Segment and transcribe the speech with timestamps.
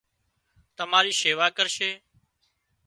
[0.77, 1.91] تماري شيوا ڪرشي